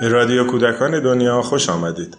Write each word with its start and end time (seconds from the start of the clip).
به 0.00 0.08
رادیو 0.08 0.46
کودکان 0.46 1.02
دنیا 1.02 1.42
خوش 1.42 1.68
آمدید. 1.68 2.16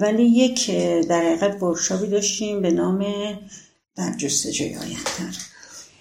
ولی 0.00 0.22
یک 0.22 0.70
در 1.08 1.20
حقیقت 1.20 1.62
ورکشاپی 1.62 2.06
داشتیم 2.06 2.62
به 2.62 2.70
نام 2.70 3.04
در 3.96 4.12
جستجوی 4.16 4.76
آینده 4.76 5.36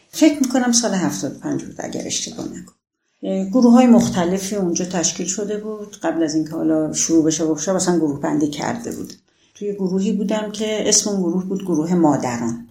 فکر 0.09 0.39
می‌کنم 0.41 0.71
سال 0.71 0.93
75 0.93 1.63
بود 1.63 1.75
اگر 1.79 2.01
اشتباه 2.05 2.45
نکنم. 2.45 3.49
گروه 3.49 3.73
های 3.73 3.87
مختلفی 3.87 4.55
اونجا 4.55 4.85
تشکیل 4.85 5.27
شده 5.27 5.57
بود. 5.57 5.97
قبل 6.03 6.23
از 6.23 6.35
اینکه 6.35 6.51
حالا 6.51 6.93
شروع 6.93 7.25
بشه 7.25 7.43
ورکشاپ 7.43 7.75
اصلا 7.75 7.97
گروه 7.97 8.19
بندی 8.19 8.47
کرده 8.47 8.91
بود. 8.91 9.13
توی 9.55 9.73
گروهی 9.73 10.11
بودم 10.11 10.51
که 10.51 10.89
اسم 10.89 11.09
اون 11.09 11.21
گروه 11.21 11.45
بود 11.45 11.65
گروه 11.65 11.93
مادران. 11.93 12.67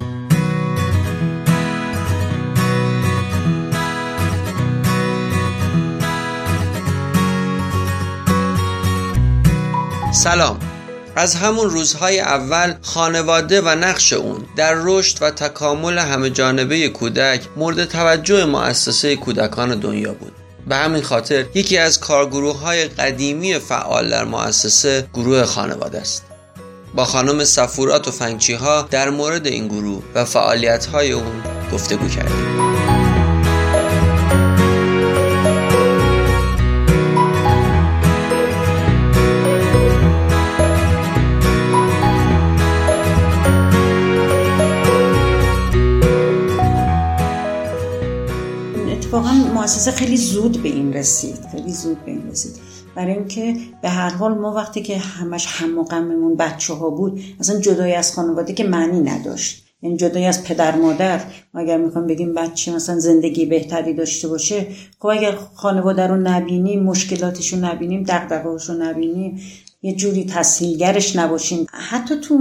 سلام. 10.12 10.58
از 11.16 11.34
همون 11.34 11.70
روزهای 11.70 12.20
اول 12.20 12.74
خانواده 12.82 13.60
و 13.60 13.68
نقش 13.68 14.12
اون 14.12 14.46
در 14.56 14.74
رشد 14.76 15.18
و 15.20 15.30
تکامل 15.30 15.98
همه 15.98 16.30
جانبه 16.30 16.88
کودک 16.88 17.40
مورد 17.56 17.84
توجه 17.84 18.44
مؤسسه 18.44 19.16
کودکان 19.16 19.80
دنیا 19.80 20.12
بود. 20.12 20.32
به 20.66 20.76
همین 20.76 21.02
خاطر 21.02 21.46
یکی 21.54 21.78
از 21.78 22.00
کارگروه 22.00 22.60
های 22.60 22.84
قدیمی 22.84 23.58
فعال 23.58 24.10
در 24.10 24.24
مؤسسه 24.24 25.08
گروه 25.14 25.44
خانواده 25.44 26.00
است. 26.00 26.24
با 26.94 27.04
خانم 27.04 27.44
سفورات 27.44 28.08
و 28.08 28.10
فنگچی 28.10 28.54
ها 28.54 28.88
در 28.90 29.10
مورد 29.10 29.46
این 29.46 29.68
گروه 29.68 30.02
و 30.14 30.24
فعالیت 30.24 30.86
های 30.86 31.12
اون 31.12 31.42
گفتگو 31.72 32.08
کردیم. 32.08 32.79
مؤسسه 49.60 49.90
خیلی 49.90 50.16
زود 50.16 50.62
به 50.62 50.68
این 50.68 50.92
رسید 50.92 51.38
خیلی 51.52 51.72
زود 51.72 52.04
به 52.04 52.10
این 52.10 52.30
رسید. 52.30 52.52
برای 52.94 53.12
اینکه 53.12 53.56
به 53.82 53.88
هر 53.88 54.10
حال 54.10 54.38
ما 54.38 54.54
وقتی 54.54 54.82
که 54.82 54.98
همش 54.98 55.46
هم 55.48 55.78
و 55.78 55.84
غممون 55.84 56.36
بچه 56.36 56.74
ها 56.74 56.90
بود 56.90 57.20
اصلا 57.40 57.60
جدای 57.60 57.94
از 57.94 58.14
خانواده 58.14 58.52
که 58.52 58.64
معنی 58.64 59.00
نداشت. 59.00 59.64
یعنی 59.82 59.96
جدای 59.96 60.26
از 60.26 60.44
پدر 60.44 60.76
مادر. 60.76 61.20
ما 61.54 61.60
اگر 61.60 61.78
می‌خوام 61.78 62.06
بگیم 62.06 62.34
بچه 62.34 62.74
مثلا 62.74 62.98
زندگی 62.98 63.46
بهتری 63.46 63.94
داشته 63.94 64.28
باشه 64.28 64.66
خب 64.98 65.06
اگر 65.06 65.34
خانواده 65.54 66.06
رو 66.06 66.16
نبینیم 66.16 66.82
مشکلاتش 66.82 67.52
رو 67.52 67.58
نبینیم 67.58 68.02
دقدقهاش 68.02 68.68
رو 68.68 68.74
نبینیم 68.74 69.40
یه 69.82 69.94
جوری 69.94 70.24
تسهیلگرش 70.24 71.16
نباشیم. 71.16 71.66
حتی 71.72 72.16
تو 72.20 72.38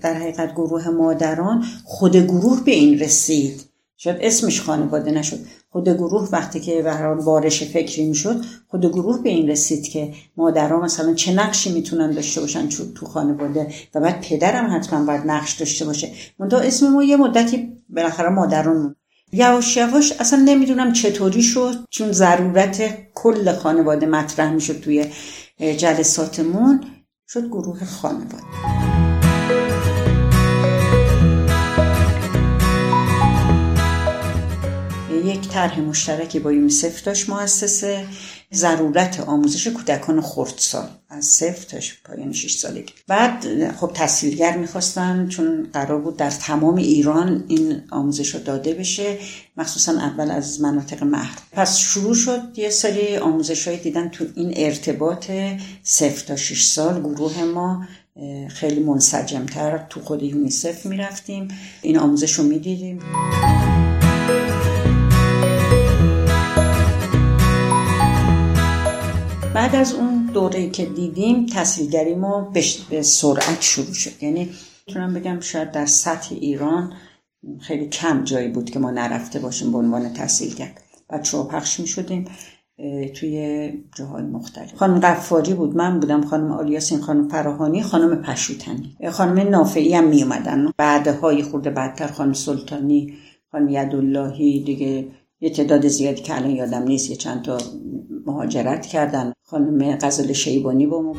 در 0.00 0.14
حقیقت 0.14 0.52
گروه 0.52 0.88
مادران 0.88 1.64
خود 1.84 2.16
گروه 2.16 2.64
به 2.64 2.72
این 2.72 2.98
رسید. 2.98 3.71
شاید 4.04 4.16
اسمش 4.20 4.60
خانواده 4.60 5.10
نشد. 5.10 5.38
خود 5.70 5.88
گروه 5.88 6.28
وقتی 6.32 6.60
که 6.60 6.82
به 6.82 6.92
هر 6.92 7.14
بارش 7.14 7.62
فکری 7.62 8.08
می‌شد 8.08 8.44
خود 8.68 8.86
گروه 8.86 9.22
به 9.22 9.28
این 9.28 9.48
رسید 9.48 9.88
که 9.88 10.12
مادرها 10.36 10.80
مثلا 10.80 11.14
چه 11.14 11.32
نقشی 11.32 11.72
می‌تونن 11.72 12.10
داشته 12.10 12.40
باشن 12.40 12.68
تو 12.68 13.06
خانواده 13.06 13.66
و 13.94 14.00
بعد 14.00 14.20
پدرم 14.20 14.76
حتما 14.76 15.04
باید 15.04 15.26
نقش 15.26 15.52
داشته 15.52 15.84
باشه. 15.84 16.10
منتها 16.38 16.60
اسم 16.60 16.88
ما 16.88 17.02
یه 17.02 17.16
مدتی 17.16 17.72
بالاخره 17.88 18.28
مادران 18.28 18.96
یواش 19.32 19.76
یواش 19.76 20.12
اصلا 20.12 20.42
نمی‌دونم 20.44 20.92
چطوری 20.92 21.42
شد 21.42 21.74
چون 21.90 22.12
ضرورت 22.12 22.98
کل 23.14 23.52
خانواده 23.52 24.06
مطرح 24.06 24.52
می‌شد 24.52 24.80
توی 24.80 25.06
جلساتمون 25.58 26.84
شد 27.28 27.46
گروه 27.46 27.84
خانواده. 27.84 29.11
یک 35.24 35.48
طرح 35.48 35.80
مشترکی 35.80 36.38
با 36.38 36.52
یونیسف 36.52 37.02
داشت 37.02 37.28
مؤسسه. 37.28 38.06
ضرورت 38.54 39.20
آموزش 39.20 39.66
کودکان 39.66 40.20
خردسال. 40.20 40.88
از 41.10 41.24
صفر 41.24 41.78
تا 41.78 41.86
پایان 42.04 42.32
6 42.32 42.54
سالگی. 42.54 42.92
بعد 43.08 43.72
خب 43.76 43.90
تحصیلگر 43.94 44.56
می‌خواستن 44.56 45.28
چون 45.28 45.68
قرار 45.72 46.00
بود 46.00 46.16
در 46.16 46.30
تمام 46.30 46.76
ایران 46.76 47.44
این 47.48 47.82
آموزش 47.90 48.34
رو 48.34 48.40
داده 48.40 48.74
بشه 48.74 49.18
مخصوصا 49.56 49.92
اول 49.92 50.30
از 50.30 50.60
مناطق 50.60 51.02
محروم 51.02 51.42
پس 51.52 51.78
شروع 51.78 52.14
شد 52.14 52.42
یه 52.56 52.70
سری 52.70 53.16
آموزش 53.16 53.68
های 53.68 53.76
دیدن 53.76 54.08
تو 54.08 54.24
این 54.34 54.52
ارتباط 54.56 55.30
صفر 55.82 56.26
تا 56.26 56.36
6 56.36 56.64
سال. 56.64 57.00
گروه 57.00 57.44
ما 57.44 57.86
خیلی 58.48 58.80
منسجمتر 58.80 59.86
تو 59.90 60.00
خود 60.00 60.22
یونیسف 60.22 60.86
می‌رفتیم. 60.86 61.48
این 61.82 61.98
آموزش 61.98 62.32
رو 62.32 62.44
می‌دیدیم. 62.44 62.98
بعد 69.62 69.74
از 69.76 69.94
اون 69.94 70.26
دوره 70.26 70.70
که 70.70 70.86
دیدیم 70.86 71.46
تحصیلگری 71.46 72.14
ما 72.14 72.52
به 72.90 73.02
سرعت 73.02 73.60
شروع 73.60 73.92
شد. 73.92 74.22
یعنی 74.22 74.50
می‌تونم 74.86 75.14
بگم 75.14 75.40
شاید 75.40 75.70
در 75.70 75.86
سطح 75.86 76.34
ایران 76.34 76.92
خیلی 77.60 77.88
کم 77.88 78.24
جایی 78.24 78.48
بود 78.48 78.70
که 78.70 78.78
ما 78.78 78.90
نرفته 78.90 79.38
باشیم 79.38 79.72
به 79.72 79.78
عنوان 79.78 80.12
تحصیلگر 80.12 80.72
بچه 81.10 81.36
ها 81.36 81.42
پخش 81.42 81.80
می 81.80 81.86
شدیم 81.86 82.24
توی 83.14 83.72
جاهای 83.96 84.22
مختلف. 84.22 84.74
خانم 84.74 85.00
قفاری 85.00 85.54
بود 85.54 85.76
من 85.76 86.00
بودم. 86.00 86.26
خانم 86.26 86.52
آلیاسین 86.52 87.00
خانم 87.00 87.28
فراهانی 87.28 87.82
خانم 87.82 88.22
پشوتنی. 88.22 88.96
خانم 89.10 89.48
نافعی 89.48 89.94
هم 89.94 90.04
می 90.04 90.22
اومدن 90.22 90.72
بعدهای 90.76 91.42
خورده 91.42 91.70
بعدتر 91.70 92.06
خانم 92.06 92.32
سلطانی 92.32 93.14
خانم 93.52 93.68
یداللهی 93.68 94.64
دیگه 94.64 95.08
یه 95.40 95.50
تعداد 95.50 95.88
زیادی 95.88 96.22
که 96.22 96.36
الان 96.36 96.50
یادم 96.50 96.82
نیست 96.82 97.10
یه 97.10 97.16
چند 97.16 97.42
تا 97.42 97.58
مهاجرت 98.26 98.86
کردن. 98.86 99.32
خانم 99.44 99.98
غزل 100.02 100.32
شیبانی 100.32 100.86
با 100.86 101.02
ما. 101.02 101.14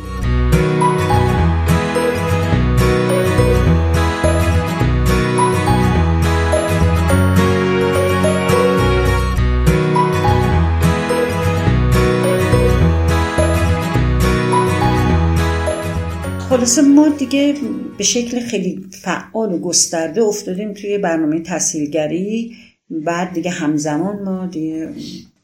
خلاصه 16.49 16.81
ما 16.81 17.09
دیگه 17.09 17.55
به 17.97 18.03
شکل 18.03 18.39
خیلی 18.39 18.85
فعال 18.91 19.53
و 19.53 19.59
گسترده 19.59 20.23
افتادیم 20.23 20.73
توی 20.73 20.97
برنامه 20.97 21.39
تحصیلگری. 21.39 22.55
بعد 22.89 23.33
دیگه 23.33 23.51
همزمان 23.51 24.23
ما 24.23 24.45
دیگه 24.45 24.89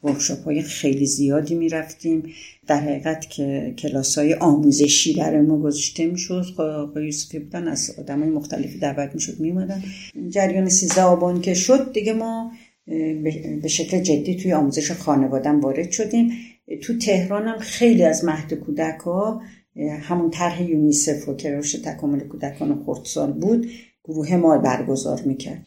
ورکشاپ 0.04 0.44
های 0.44 0.62
خیلی 0.62 1.06
زیادی 1.06 1.54
می‌رفتیم. 1.54 2.22
در 2.66 2.80
حقیقت 2.80 3.30
که 3.30 3.74
کلاس 3.78 4.18
های 4.18 4.34
آموزشی 4.34 5.14
در 5.14 5.40
ما 5.40 5.58
گذاشته 5.58 6.06
می‌شد. 6.06 6.44
آقای 6.58 7.04
یوسفی 7.04 7.38
بودن 7.38 7.68
از 7.68 7.94
آدم 7.98 8.20
های 8.20 8.30
مختلفی 8.30 8.78
دعوت 8.78 9.14
می‌شد 9.14 9.40
میومدن 9.40 9.82
جریان 10.28 10.68
سیزده 10.68 11.02
آبان 11.02 11.40
که 11.40 11.54
شد 11.54 11.92
دیگه 11.92 12.12
ما 12.12 12.52
به 13.62 13.68
شکل 13.68 14.00
جدی 14.00 14.34
توی 14.34 14.52
آموزش 14.52 14.92
خانوادم 14.92 15.60
وارد 15.60 15.90
شدیم. 15.90 16.32
تو 16.82 16.98
تهران 16.98 17.48
هم 17.48 17.58
خیلی 17.58 18.04
از 18.04 18.24
مهد 18.24 18.54
کودک 18.54 19.00
ها 19.00 19.42
همون 20.00 20.30
طرح 20.30 20.62
یونیسف 20.62 21.28
و 21.28 21.34
که 21.34 21.60
تکامل 21.84 22.20
کودکان 22.20 22.82
خردسال 22.86 23.32
بود 23.32 23.70
گروه 24.04 24.36
ما 24.36 24.58
برگزار 24.58 25.22
می‌کرد. 25.22 25.66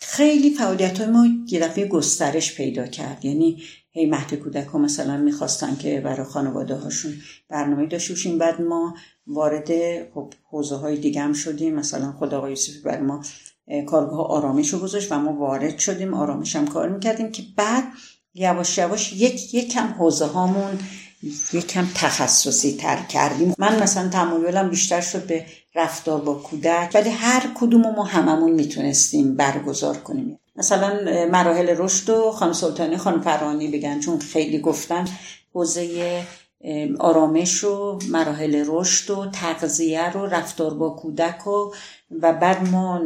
خیلی 0.00 0.50
فعالیت 0.50 1.00
های 1.00 1.10
ما 1.10 1.26
یه 1.46 1.60
دفعه 1.60 1.86
گسترش 1.86 2.54
پیدا 2.54 2.86
کرد. 2.86 3.24
یعنی 3.24 3.62
هی 3.92 4.06
مهد 4.06 4.34
کودک 4.34 4.66
ها 4.66 4.78
مثلا 4.78 5.16
می‌خواستن 5.16 5.76
که 5.76 6.00
برای 6.00 6.24
خانواده 6.24 6.74
هاشون 6.74 7.12
برنامه 7.48 7.86
داشته 7.86 8.14
باشیم. 8.14 8.38
بعد 8.38 8.60
ما 8.60 8.94
وارد 9.26 9.68
خب 10.14 10.34
حوزه 10.50 10.76
های 10.76 10.96
دیگه 10.96 11.20
هم 11.20 11.32
شدیم. 11.32 11.74
مثلا 11.74 12.12
خدا 12.12 12.38
آقای 12.38 12.50
یوسفی 12.50 12.78
برای 12.84 13.02
ما 13.02 13.24
کارگاه 13.86 14.26
آرامش 14.26 14.68
رو 14.68 14.78
گذاشت 14.78 15.12
و 15.12 15.18
ما 15.18 15.32
وارد 15.32 15.78
شدیم. 15.78 16.14
آرامش 16.14 16.56
هم 16.56 16.66
کار 16.66 16.88
می‌کردیم 16.88 17.32
که 17.32 17.42
بعد 17.56 17.84
یواش 18.34 18.78
یواش 18.78 19.12
یک 19.12 19.54
یکم 19.54 19.86
حوزه 19.86 20.26
هامون 20.26 20.78
یکم 21.52 21.86
تخصصی 21.94 22.76
تر 22.76 23.02
کردیم. 23.02 23.54
من 23.58 23.82
مثلا 23.82 24.08
تمایلم 24.08 24.70
بیشتر 24.70 25.00
شد 25.00 25.26
به 25.26 25.46
رفتار 25.74 26.20
با 26.20 26.34
کودک 26.34 26.90
ولی 26.94 27.10
هر 27.10 27.50
کدوم 27.54 27.80
ما 27.80 28.04
هممون 28.04 28.50
می‌تونستیم 28.50 29.34
برگزار 29.36 29.96
کنیم. 29.96 30.40
مثلا 30.56 31.00
مراحل 31.32 31.74
رشد 31.78 32.10
و 32.10 32.30
خانم 32.30 32.52
سلطانی 32.52 32.96
خانم 32.96 33.20
فرانی 33.20 33.68
بگن 33.68 34.00
چون 34.00 34.18
خیلی 34.18 34.58
گفتن 34.58 35.04
حوزه 35.54 36.22
آرامش 36.98 37.64
و 37.64 37.98
مراحل 38.08 38.64
رشد 38.66 39.10
و 39.10 39.26
تغذیه 39.30 40.10
رو 40.10 40.26
رفتار 40.26 40.74
با 40.74 40.90
کودک 40.90 41.46
و 41.46 41.72
و 42.20 42.32
بعد 42.32 42.68
ما 42.68 43.00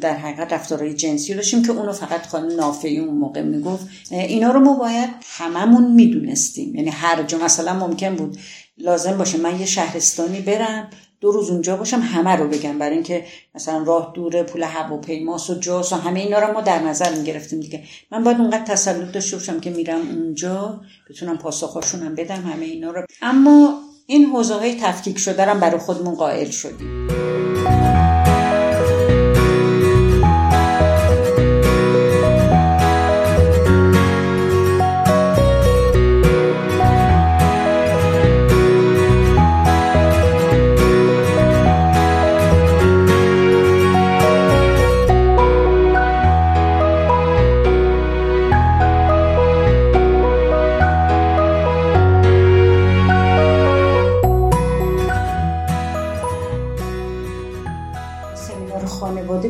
در 0.00 0.16
حقیقت 0.16 0.52
رفتارهای 0.52 0.94
جنسی 0.94 1.34
داشتیم 1.34 1.62
که 1.62 1.72
اونو 1.72 1.92
فقط 1.92 2.26
خانم 2.26 2.56
نافعی 2.56 2.98
اون 2.98 3.18
موقع 3.18 3.42
می‌گفت. 3.42 3.86
اینا 4.10 4.50
رو 4.50 4.60
ما 4.60 4.76
باید 4.76 5.10
هممون 5.22 5.92
می‌دونستیم. 5.92 6.74
یعنی 6.74 6.90
هر 6.90 7.22
جا 7.22 7.38
مثلا 7.38 7.74
ممکن 7.74 8.16
بود 8.16 8.38
لازم 8.78 9.18
باشه 9.18 9.38
من 9.38 9.60
یه 9.60 9.66
شهرستانی 9.66 10.40
برم 10.40 10.88
دو 11.20 11.32
روز 11.32 11.50
اونجا 11.50 11.76
باشم 11.76 12.00
همه 12.00 12.36
رو 12.36 12.48
بگم. 12.48 12.78
برای 12.78 12.94
اینکه 12.94 13.24
مثلا 13.54 13.82
راه 13.82 14.12
دوره 14.14 14.42
پول 14.42 14.62
هواپیماس 14.62 15.50
و 15.50 15.54
جاس 15.54 15.92
و 15.92 15.96
همه 15.96 16.20
اینا 16.20 16.38
رو 16.38 16.52
ما 16.52 16.60
در 16.60 16.82
نظر 16.82 17.14
می‌گرفتیم 17.14 17.60
دیگه. 17.60 17.82
من 18.12 18.24
باید 18.24 18.40
اونقدر 18.40 18.64
تسلط 18.64 19.12
داشته 19.12 19.36
باشم 19.36 19.60
که 19.60 19.70
میرم 19.70 20.00
اونجا 20.00 20.80
بتونم 21.10 21.38
پاسخاشونم 21.38 22.14
بدم 22.14 22.42
همه 22.42 22.64
اینا 22.64 22.90
رو. 22.90 23.02
اما 23.22 23.80
این 24.06 24.24
حوزه 24.24 24.54
های 24.54 24.74
تفکیک 24.80 25.18
شده 25.18 25.54
برای 25.54 25.78
خودمون 25.78 26.14
قائل 26.14 26.50
شدیم. 26.50 27.05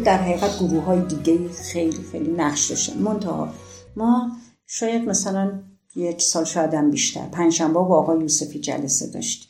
در 0.07 0.23
حقیقت 0.23 0.59
گروه 0.59 0.83
های 0.83 1.01
دیگه 1.01 1.49
خیلی 1.49 2.03
خیلی 2.13 2.31
نقش 2.31 2.71
داشتن. 2.71 2.99
منتها 2.99 3.49
ما 3.97 4.31
شاید 4.67 5.09
مثلا 5.09 5.53
یک 5.97 6.23
سال 6.23 6.45
شاید 6.45 6.75
هم 6.75 6.91
بیشتر 6.91 7.27
پنجشنبه 7.27 7.75
با 7.75 7.99
آقای 7.99 8.21
یوسفی 8.21 8.59
جلسه 8.59 9.07
داشتیم. 9.07 9.49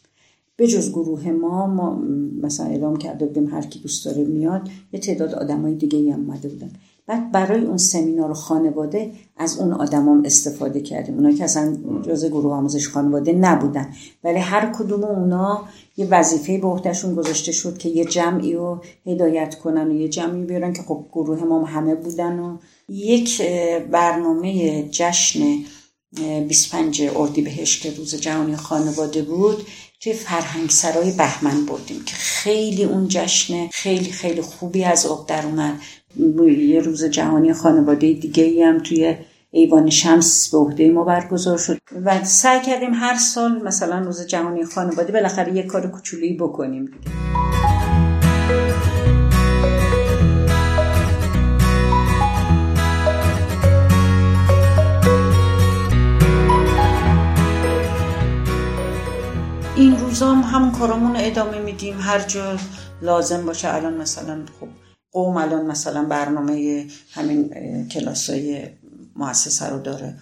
به 0.57 0.67
جز 0.67 0.91
گروه 0.91 1.31
ما 1.31 1.67
ما 1.67 2.03
مثلا 2.43 2.67
اعلام 2.67 2.97
کرده 2.97 3.27
بودیم 3.27 3.47
هر 3.55 3.63
کی 3.63 3.79
دوست 3.79 4.05
داره 4.05 4.25
میاد 4.25 4.69
یه 4.93 5.01
تعداد 5.01 5.35
آدمای 5.35 5.75
دیگه 5.75 6.13
هم 6.13 6.21
اومده 6.21 6.49
بودن. 6.49 6.71
بعد 7.07 7.33
برای 7.33 7.65
اون 7.65 7.77
سمینار 7.77 8.35
خانواده 8.35 9.11
از 9.37 9.59
اون 9.59 9.73
آدمام 9.73 10.23
استفاده 10.25 10.81
کردیم. 10.81 11.15
اونا 11.15 11.33
که 11.33 11.45
اصلا 11.45 11.77
جز 12.03 12.25
گروه 12.25 12.55
آموزش 12.55 12.89
خانواده 12.89 13.33
نبودن. 13.33 13.93
ولی 14.25 14.39
هر 14.39 14.73
کدوم 14.73 15.05
اونا 15.05 15.65
یه 15.97 16.07
وظیفه 16.07 16.59
به 16.59 16.67
عهدهشون 16.67 17.15
گذاشته 17.15 17.53
شد 17.53 17.79
که 17.79 17.89
یه 17.89 18.05
جمعی 18.05 18.53
رو 18.55 18.81
هدایت 19.07 19.55
کنن 19.55 19.91
و 19.91 19.95
یه 19.95 20.09
جمعی 20.09 20.45
بیارن 20.45 20.73
که 20.73 20.83
خب 20.83 21.07
گروه 21.13 21.45
ما 21.45 21.65
همه 21.65 21.95
بودن 21.95 22.39
و 22.39 22.57
یک 22.89 23.43
برنامه 23.91 24.83
جشن 24.91 25.41
25 26.49 27.03
اردیبهشت 27.17 27.83
که 27.83 27.91
روز 27.91 28.15
جهانی 28.15 28.57
خانواده 28.57 29.23
بود. 29.23 29.57
توی 30.01 30.13
فرهنگ 30.13 30.71
سرای 30.71 31.11
بهمن 31.11 31.67
بردیم 31.67 32.05
که 32.05 32.15
خیلی 32.17 32.85
اون 32.85 33.09
جشن 33.09 33.69
خیلی 33.69 34.11
خیلی 34.11 34.41
خوبی 34.41 34.85
از 34.85 35.07
عهد 35.07 35.27
در 35.27 35.47
اومد. 35.47 35.81
یه 36.59 36.81
روز 36.81 37.05
جهانی 37.05 37.53
خانواده 37.53 38.13
دیگه 38.13 38.45
ای 38.45 38.63
هم 38.63 38.79
توی 38.79 39.17
ایوان 39.51 39.91
شمس 39.91 40.51
به 40.51 40.59
عهده 40.59 40.91
ما 40.91 41.05
برگزار 41.05 41.59
شد 41.59 41.79
و 42.05 42.25
سعی 42.25 42.61
کردیم 42.61 42.95
هر 42.95 43.19
سال 43.19 43.63
مثلا 43.63 43.99
روز 43.99 44.27
جهانی 44.27 44.65
خانواده 44.65 45.13
بالاخره 45.13 45.55
یه 45.55 45.63
کار 45.63 45.87
کوچولویی 45.87 46.35
بکنیم. 46.35 46.85
دیگه 46.85 47.46
همون 60.67 60.79
کارامون 60.79 61.17
ادامه 61.17 61.59
میدیم. 61.59 62.01
هر 62.01 62.19
جا 62.19 62.57
لازم 63.03 63.47
باشه 63.47 63.75
الان 63.75 63.95
مثلا 63.95 64.39
خب 64.61 64.69
قوم 65.13 65.37
الان 65.37 65.67
مثلا 65.67 66.05
برنامه 66.05 66.87
همین 67.13 67.51
کلاس 67.89 68.31
های 68.31 68.63
مؤسسه 69.17 69.67
رو 69.67 69.79
داره. 69.79 70.15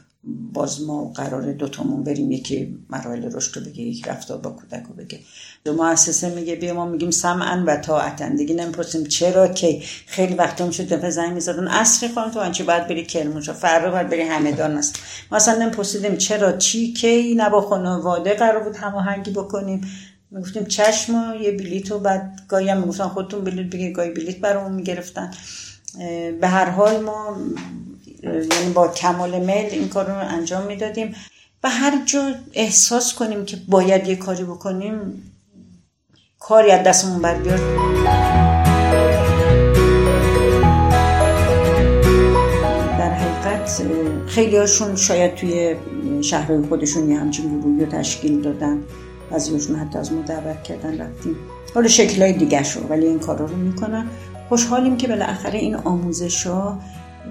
باز 0.53 0.83
ما 0.83 1.05
قرار 1.05 1.53
دوتامون 1.53 2.05
بریم 2.05 2.33
یکی 2.33 2.79
مراحل 2.91 3.33
رشد 3.33 3.59
رو 3.59 3.65
بگه 3.65 3.81
یک 3.81 4.09
رفتار 4.09 4.39
با 4.39 4.51
کودک 4.51 4.83
رو 4.89 4.95
بگه. 4.95 5.19
دو 5.65 5.73
مؤسسه 5.73 6.35
میگه 6.35 6.57
بیا 6.57 6.75
ما 6.75 6.87
میگیم 6.87 7.11
سمعن 7.11 7.63
و 7.63 7.77
طاعتن 7.77 8.37
دیگه 8.37 8.55
نمی‌پرسیم. 8.55 9.05
چرا 9.05 9.49
که 9.49 9.83
خیلی 10.07 10.35
وقتا 10.35 10.67
میشه 10.67 10.85
دفعه 10.85 11.11
زنگ 11.11 11.33
می‌زدن. 11.33 11.69
اصری 11.69 12.09
خانم 12.09 12.31
تو 12.31 12.41
آنچه 12.41 12.65
باید 12.65 12.89
بری 12.89 13.05
کرمانشاه 13.05 13.55
فردا 13.55 13.91
باید 13.91 14.09
بری 14.09 14.23
همدان 14.23 14.75
مثلا 14.75 15.01
ما 15.31 15.37
اصلا 15.37 15.63
نمیپرسیدیم 15.63 16.17
چرا 16.17 16.53
چی 16.53 16.93
کی؟ 16.93 17.35
نبا 17.35 17.61
خانواده 17.61 18.35
قرار 18.35 18.65
بود 18.65 18.77
هماهنگی 18.77 19.31
بکنیم. 19.31 19.81
می‌گفتیم 20.35 20.65
چشم 20.65 21.35
یه 21.43 21.53
بلیت 21.53 21.91
رو 21.91 21.99
بعد 21.99 22.41
گاهی 22.49 22.69
هم 22.69 22.81
می‌گفتن 22.81 23.09
خودتون 23.09 23.45
بلیت 23.45 23.67
بگیر 23.67 23.93
گاهی 23.93 24.11
بلیت 24.11 24.39
برامون 24.39 24.73
می‌گرفتن. 24.73 25.31
به 26.41 26.49
هر 26.49 26.71
حال 26.71 27.01
ما 27.01 27.37
یعنی 28.23 28.73
با 28.75 28.89
کمال 28.89 29.41
میل 29.41 29.67
این 29.71 29.89
کار 29.89 30.07
رو 30.07 30.15
انجام 30.15 30.67
می‌دادیم. 30.67 31.15
و 31.63 31.71
هر 31.71 32.05
جا 32.05 32.35
احساس 32.53 33.15
کنیم 33.15 33.45
که 33.45 33.57
باید 33.69 34.09
یه 34.09 34.17
کاری 34.17 34.45
بکنیم 34.45 35.23
کاری 36.39 36.71
از 36.71 36.87
دستمون 36.87 37.23
بر 37.23 37.35
در 42.99 43.15
حقیقت 43.15 43.83
خیلی 44.27 44.57
هاشون 44.57 44.97
شاید 44.97 45.35
توی 45.35 45.77
شهرهای 46.23 46.63
خودشون 46.63 47.11
یه 47.11 47.19
همچین 47.19 47.61
گروهی 47.61 47.85
رو 47.85 47.91
تشکیل 47.91 48.43
دادن. 48.43 48.79
بعضیشون 49.31 49.77
حتی 49.77 49.99
از 49.99 50.13
ما 50.13 50.23
دعوت 50.23 50.63
کردن 50.63 50.99
رفتیم. 51.01 51.37
حالا 51.75 51.89
شکلهای 51.89 52.33
دیگه 52.33 52.63
شو 52.63 52.81
ولی 52.81 53.07
این 53.07 53.19
کارا 53.19 53.47
رو 53.47 53.57
می‌کنن. 53.57 54.07
خوشحالیم 54.49 54.97
که 54.97 55.09
بالاخره 55.09 55.59
این 55.59 55.75
آموزش 55.75 56.47
ها 56.47 56.79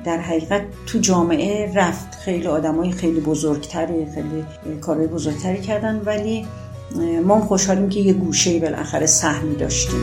در 0.05 0.17
حقیقت 0.17 0.61
تو 0.85 0.99
جامعه 0.99 1.73
رفت. 1.75 2.15
خیلی 2.15 2.47
آدمای 2.47 2.91
خیلی 2.91 3.19
بزرگتری 3.19 4.05
خیلی 4.05 4.45
کارهای 4.81 5.07
بزرگتری 5.07 5.61
کردن 5.61 6.01
ولی 6.05 6.45
ما 7.25 7.41
خوشحالیم 7.41 7.89
که 7.89 7.99
یه 7.99 8.13
گوشه 8.13 8.59
بالاخره 8.59 9.05
سهمی 9.05 9.55
داشتیم. 9.55 10.01